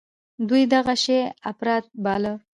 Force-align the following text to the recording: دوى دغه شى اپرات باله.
دوى 0.47 0.63
دغه 0.73 0.95
شى 1.05 1.19
اپرات 1.49 1.85
باله. 2.03 2.33